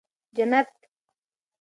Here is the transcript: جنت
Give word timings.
جنت 0.35 0.69